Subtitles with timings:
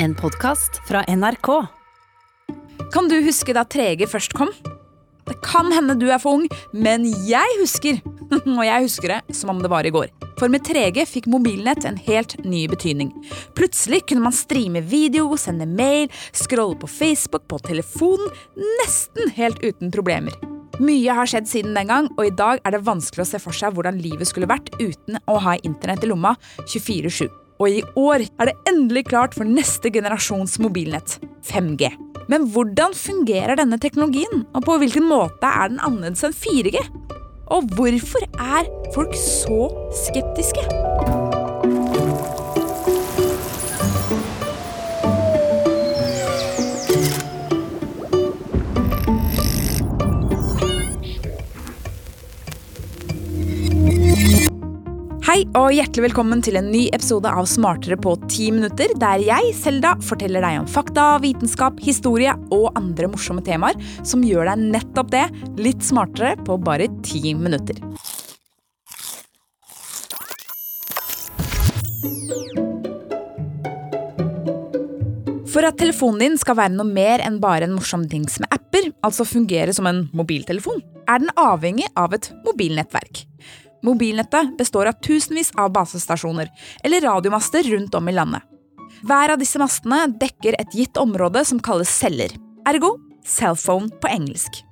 [0.00, 1.48] En podkast fra NRK.
[2.92, 4.52] Kan du huske da 3G først kom?
[5.26, 7.98] Det kan hende du er for ung, men jeg husker.
[8.38, 10.12] Og jeg husker det som om det var i går.
[10.38, 13.10] For med 3G fikk mobilnett en helt ny betydning.
[13.58, 18.30] Plutselig kunne man streame video, sende mail, scrolle på Facebook, på telefonen,
[18.84, 20.38] nesten helt uten problemer.
[20.78, 23.56] Mye har skjedd siden den gang, og i dag er det vanskelig å se for
[23.56, 26.36] seg hvordan livet skulle vært uten å ha internett i lomma
[26.68, 27.47] 24-7.
[27.58, 31.90] Og i år er det endelig klart for neste generasjons mobilnett, 5G.
[32.30, 36.84] Men hvordan fungerer denne teknologien, og på hvilken måte er den annerledes enn 4G?
[37.48, 39.72] Og hvorfor er folk så
[40.04, 41.27] skeptiske?
[55.38, 59.52] Hei og hjertelig velkommen til en ny episode av Smartere på ti minutter, der jeg,
[59.54, 65.12] Selda, forteller deg om fakta, vitenskap, historie og andre morsomme temaer som gjør deg nettopp
[65.14, 65.22] det,
[65.62, 67.78] litt smartere på bare ti minutter.
[75.46, 78.90] For at telefonen din skal være noe mer enn bare en morsom dings med apper,
[79.06, 83.27] altså fungere som en mobiltelefon, er den avhengig av et mobilnettverk.
[83.86, 86.50] Mobilnettet består av tusenvis av basestasjoner,
[86.84, 88.42] eller radiomaster rundt om i landet.
[89.06, 92.32] Hver av disse mastene dekker et gitt område som kalles celler,
[92.66, 92.96] ergo
[93.28, 94.64] cellphone på engelsk.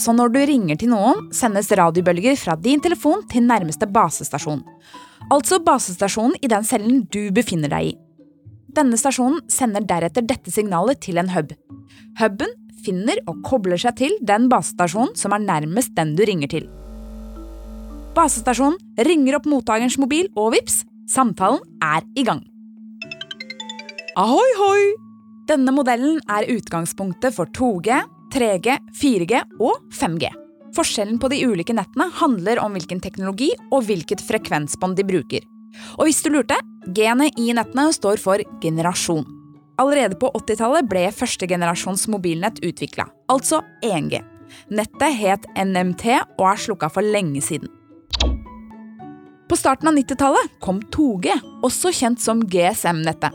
[0.00, 4.62] Så når du ringer til noen, sendes radiobølger fra din telefon til nærmeste basestasjon.
[5.30, 7.98] Altså basestasjonen i den cellen du befinner deg i.
[8.70, 11.52] Denne stasjonen sender deretter dette signalet til en hub.
[12.20, 16.68] Huben finner og kobler seg til den basestasjonen som er nærmest den du ringer til.
[18.16, 22.42] Basestasjonen ringer opp mottakerens mobil, og vips, samtalen er i gang.
[24.18, 24.82] Ahoi, hoi!
[25.50, 28.02] Denne modellen er utgangspunktet for 2G,
[28.34, 30.30] 3G, 4G og 5G.
[30.74, 35.46] Forskjellen på de ulike nettene handler om hvilken teknologi og hvilket frekvensbånd de bruker.
[35.98, 36.58] Og hvis du lurte,
[36.90, 39.39] G-ene i nettene står for generasjon.
[39.80, 44.20] Allerede på 80-tallet ble førstegenerasjons mobilnett utvikla, altså 1G.
[44.76, 46.04] Nettet het NMT
[46.36, 47.70] og er slukka for lenge siden.
[49.48, 51.32] På starten av 90-tallet kom 2G,
[51.66, 53.34] også kjent som GSM-nettet.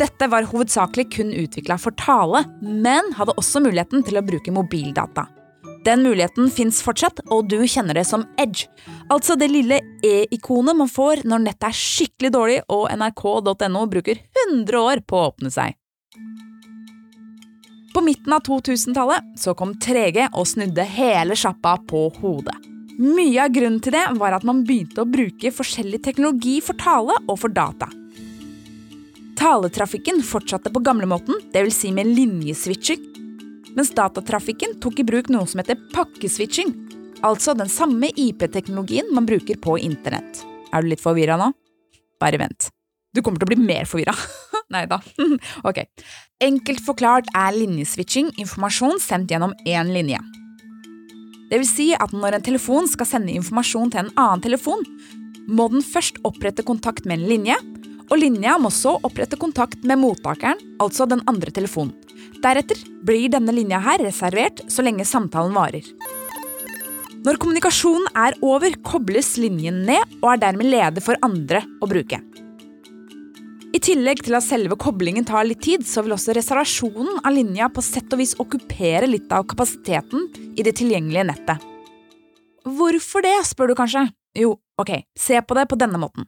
[0.00, 5.26] Dette var hovedsakelig kun utvikla for tale, men hadde også muligheten til å bruke mobildata.
[5.84, 8.68] Den muligheten fins fortsatt, og du kjenner det som edge.
[9.08, 14.20] Altså det lille e-ikonet man får når nettet er skikkelig dårlig og nrk.no bruker
[14.50, 15.76] 100 år på å åpne seg.
[17.90, 22.54] På midten av 2000-tallet så kom 3G og snudde hele sjappa på hodet.
[23.00, 27.16] Mye av grunnen til det var at man begynte å bruke forskjellig teknologi for tale
[27.24, 27.88] og for data.
[29.40, 31.78] Taletrafikken fortsatte på gamlemåten, dvs.
[31.80, 33.09] Si med linjeswitching,
[33.76, 36.72] mens datatrafikken tok i bruk noe som heter pakkeswitching,
[37.26, 40.44] altså den samme IP-teknologien man bruker på internett.
[40.72, 41.50] Er du litt forvirra nå?
[42.20, 42.70] Bare vent.
[43.14, 44.14] Du kommer til å bli mer forvirra.
[44.74, 45.00] Nei da.
[45.68, 45.82] ok.
[46.42, 50.20] Enkelt forklart er linjeswitching informasjon sendt gjennom én linje.
[51.50, 54.84] Det vil si at når en telefon skal sende informasjon til en annen telefon,
[55.50, 57.56] må den først opprette kontakt med en linje,
[58.10, 61.94] og linja må så opprette kontakt med mottakeren, altså den andre telefonen.
[62.40, 65.84] Deretter blir denne linja her reservert så lenge samtalen varer.
[67.20, 72.22] Når kommunikasjonen er over, kobles linjen ned og er dermed ledig for andre å bruke.
[73.70, 77.68] I tillegg til at selve koblingen tar litt tid, så vil også reservasjonen av linja
[77.70, 80.26] på sett og vis okkupere litt av kapasiteten
[80.56, 81.68] i det tilgjengelige nettet.
[82.66, 84.08] Hvorfor det, spør du kanskje?
[84.36, 86.26] Jo, ok, se på det på denne måten.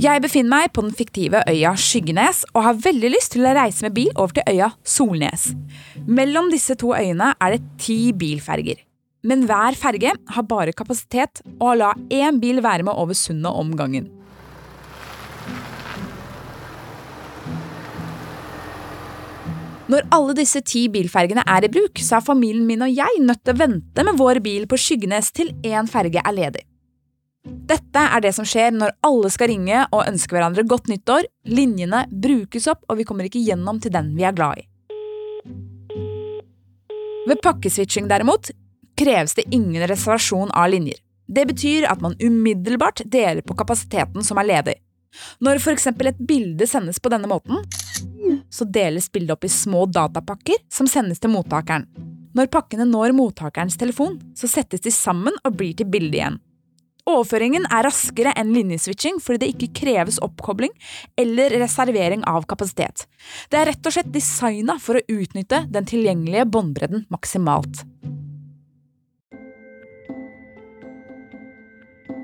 [0.00, 3.84] Jeg befinner meg på den fiktive øya Skyggenes og har veldig lyst til å reise
[3.84, 5.50] med bil over til øya Solnes.
[6.08, 8.78] Mellom disse to øyene er det ti bilferger.
[9.28, 13.76] Men hver ferge har bare kapasitet å la én bil være med over sundet om
[13.76, 14.08] gangen.
[19.92, 23.44] Når alle disse ti bilfergene er i bruk, så er familien min og jeg nødt
[23.44, 26.69] til å vente med vår bil på Skyggenes til én ferge er ledig.
[27.44, 32.04] Dette er det som skjer når alle skal ringe og ønske hverandre godt nyttår, linjene
[32.10, 34.66] brukes opp og vi kommer ikke gjennom til den vi er glad i.
[37.28, 38.50] Ved pakkeswitching derimot
[38.98, 40.98] kreves det ingen reservasjon av linjer.
[41.30, 44.76] Det betyr at man umiddelbart deler på kapasiteten som er ledig.
[45.42, 45.86] Når f.eks.
[45.86, 47.62] et bilde sendes på denne måten,
[48.50, 51.86] så deles bildet opp i små datapakker som sendes til mottakeren.
[52.34, 56.38] Når pakkene når mottakerens telefon, så settes de sammen og blir til bilde igjen.
[57.10, 60.70] Overføringen er raskere enn linjeswitching fordi det ikke kreves oppkobling
[61.18, 63.06] eller reservering av kapasitet.
[63.50, 67.82] Det er rett og slett designa for å utnytte den tilgjengelige båndbredden maksimalt.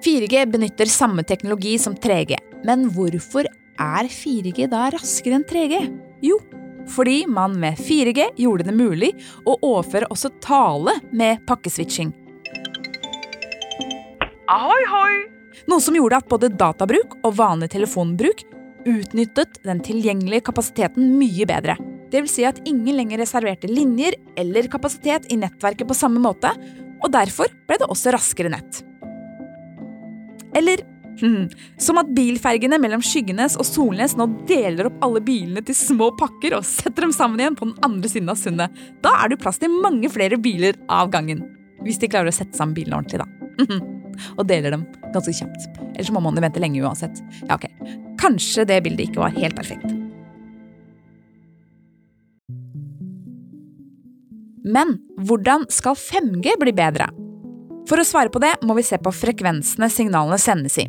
[0.00, 5.82] 4G benytter samme teknologi som 3G, men hvorfor er 4G da raskere enn 3G?
[6.24, 6.38] Jo,
[6.88, 9.12] fordi man med 4G gjorde det mulig
[9.44, 12.14] å overføre også tale med pakkeswitching.
[14.50, 15.16] Ahoi, hoi!
[15.70, 18.40] Noe som gjorde at både databruk og vanlig telefonbruk
[18.88, 21.76] utnyttet den tilgjengelige kapasiteten mye bedre.
[22.10, 26.50] Det vil si at ingen lenger reserverte linjer eller kapasitet i nettverket på samme måte,
[26.98, 28.80] og derfor ble det også raskere nett.
[30.58, 30.82] Eller
[31.22, 31.46] hmm,
[31.78, 36.58] som at bilfergene mellom Skyggenes og Solnes nå deler opp alle bilene til små pakker
[36.58, 38.82] og setter dem sammen igjen på den andre siden av sundet.
[38.98, 41.46] Da er det plass til mange flere biler av gangen.
[41.86, 43.99] Hvis de klarer å sette sammen bilene ordentlig, da.
[44.36, 45.66] Og deler dem ganske kjapt.
[45.94, 47.22] Ellers må man vente lenge uansett.
[47.46, 47.66] Ja, ok.
[48.20, 49.88] Kanskje det bildet ikke var helt perfekt.
[54.60, 57.08] Men hvordan skal 5G bli bedre?
[57.88, 60.86] For å svare på det må vi se på frekvensene signalene sendes i.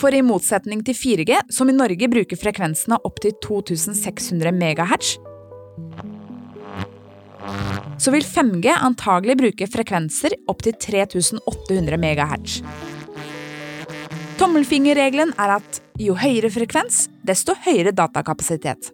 [0.00, 5.16] For i motsetning til 4G, som i Norge bruker frekvensene opp til 2600 MHz,
[8.02, 12.58] så vil 5G antagelig bruke frekvenser opp til 3800 MHz.
[14.40, 18.90] Tommelfingerregelen er at jo høyere frekvens, desto høyere datakapasitet.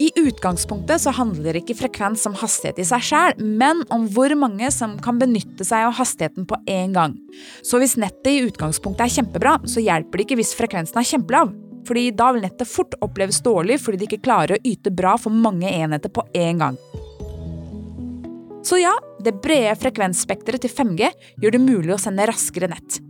[0.00, 4.70] I utgangspunktet så handler ikke frekvens om hastighet i seg sjæl, men om hvor mange
[4.72, 7.18] som kan benytte seg av hastigheten på én gang.
[7.60, 11.52] Så hvis nettet i utgangspunktet er kjempebra, så hjelper det ikke hvis frekvensen er kjempelav.
[11.84, 15.34] Fordi da vil nettet fort oppleves dårlig fordi det ikke klarer å yte bra for
[15.34, 16.80] mange enheter på én gang.
[18.62, 18.92] Så ja,
[19.24, 21.08] det brede frekvensspekteret til 5G
[21.40, 23.00] gjør det mulig å sende raskere nett.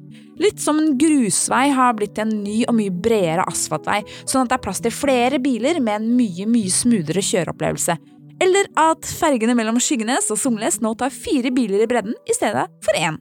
[0.41, 4.57] Litt som en grusvei har blitt en ny og mye bredere asfaltvei, sånn at det
[4.57, 7.99] er plass til flere biler med en mye, mye smoothere kjøreopplevelse.
[8.41, 12.71] Eller at fergene mellom Skyggenes og Somles nå tar fire biler i bredden i stedet
[12.87, 13.21] for én.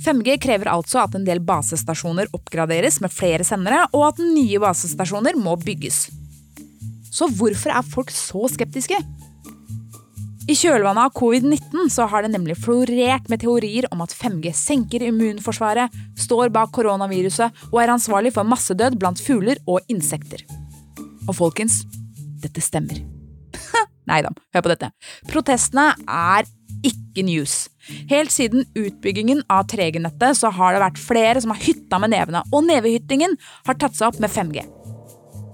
[0.00, 5.36] 5G krever altså at en del basestasjoner oppgraderes med flere sendere, og at nye basestasjoner
[5.36, 6.06] må bygges.
[7.12, 8.96] Så hvorfor er folk så skeptiske?
[10.48, 15.04] I kjølvannet av covid-19 så har det nemlig florert med teorier om at 5G senker
[15.04, 20.46] immunforsvaret, står bak koronaviruset og er ansvarlig for massedød blant fugler og insekter.
[21.28, 21.82] Og folkens,
[22.40, 23.02] dette stemmer.
[24.10, 24.90] Nei da, hør på dette.
[25.28, 26.48] Protestene er
[26.86, 27.66] ikke news.
[28.08, 32.46] Helt siden utbyggingen av 3G-nettet så har det vært flere som har hytta med nevene,
[32.48, 33.36] og nevehyttingen
[33.68, 34.64] har tatt seg opp med 5G.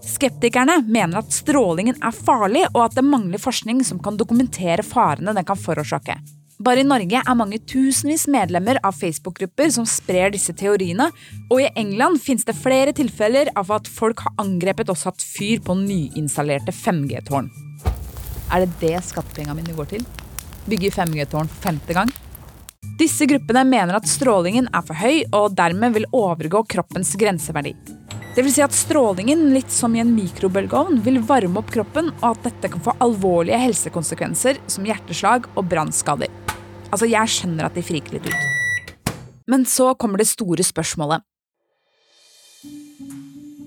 [0.07, 5.35] Skeptikerne mener at strålingen er farlig, og at det mangler forskning som kan dokumentere farene
[5.35, 6.15] den kan forårsake.
[6.63, 11.11] Bare i Norge er mange tusenvis medlemmer av Facebook-grupper som sprer disse teoriene,
[11.51, 15.61] og i England finnes det flere tilfeller av at folk har angrepet og satt fyr
[15.67, 17.51] på nyinstallerte 5G-tårn.
[18.55, 20.07] Er det det skattepengene mine går til?
[20.71, 22.15] Bygge 5G-tårn for femte gang?
[22.97, 27.75] Disse gruppene mener at strålingen er for høy og dermed vil overgå kroppens grenseverdi.
[28.37, 32.51] Vil si at strålingen, litt som i en mikrobølgeovn, vil varme opp kroppen, og at
[32.51, 36.29] dette kan få alvorlige helsekonsekvenser som hjerteslag og brannskader.
[36.91, 39.15] Altså, jeg skjønner at de friker litt ut.
[39.49, 41.25] Men så kommer det store spørsmålet.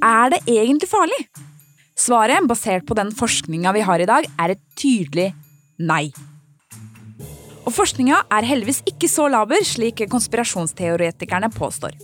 [0.06, 1.18] Er det egentlig farlig?
[1.98, 5.32] Svaret, basert på den forskninga vi har i dag, er et tydelig
[5.82, 6.12] nei.
[7.66, 11.98] Og forskninga er heldigvis ikke så laber, slik konspirasjonsteoretikerne påstår.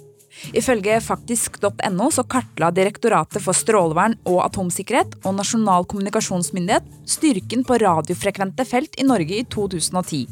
[0.53, 8.65] Ifølge faktisk.no så kartla Direktoratet for strålevern og atomsikkerhet og Nasjonal kommunikasjonsmyndighet styrken på radiofrekvente
[8.67, 10.25] felt i Norge i 2010.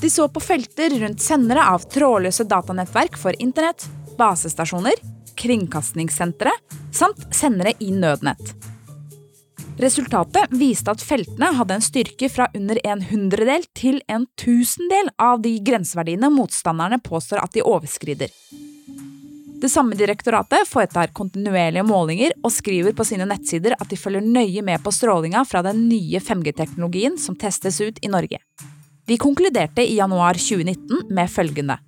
[0.00, 3.86] De så på felter rundt sendere av trådløse datanettverk for internett,
[4.18, 5.00] basestasjoner,
[5.38, 6.52] kringkastingssentre
[6.94, 8.54] samt sendere i nødnett.
[9.80, 15.42] Resultatet viste at feltene hadde en styrke fra under en hundredel til en tusendel av
[15.42, 18.30] de grenseverdiene motstanderne påstår at de overskrider.
[19.64, 24.60] Det samme direktoratet foretar kontinuerlige målinger og skriver på sine nettsider at de følger nøye
[24.60, 28.42] med på strålinga fra den nye 5G-teknologien som testes ut i Norge.
[29.08, 31.78] De konkluderte i januar 2019 med følgende.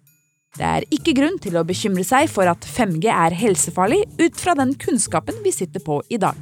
[0.56, 4.56] Det er ikke grunn til å bekymre seg for at 5G er helsefarlig ut fra
[4.56, 6.32] den kunnskapen vi sitter på i dag.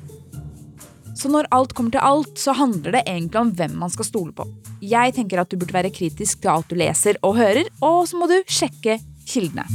[1.19, 4.39] Så når alt kommer til alt, så handler det egentlig om hvem man skal stole
[4.39, 4.47] på.
[4.87, 8.23] Jeg tenker at du burde være kritisk til alt du leser og hører, og så
[8.23, 9.67] må du sjekke kildene.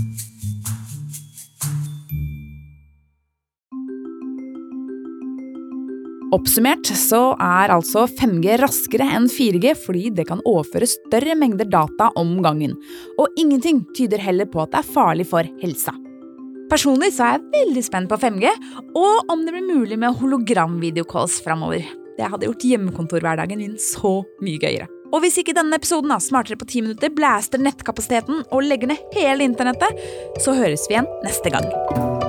[6.29, 12.11] Oppsummert så er altså 5G raskere enn 4G fordi det kan overføre større mengder data
[12.21, 12.75] om gangen.
[13.17, 15.95] Og ingenting tyder heller på at det er farlig for helsa.
[16.69, 18.53] Personlig så er jeg veldig spent på 5G,
[18.93, 21.81] og om det blir mulig med hologramvideocalls framover.
[22.19, 24.89] Det hadde gjort hjemmekontorhverdagen min så mye gøyere.
[25.09, 29.13] Og hvis ikke denne episoden av Smartere på 10 minutter blæster nettkapasiteten og legger ned
[29.17, 29.97] hele internettet,
[30.37, 32.28] så høres vi igjen neste gang.